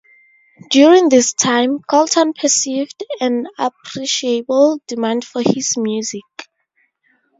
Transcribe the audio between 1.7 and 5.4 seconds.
Colton perceived an appreciable demand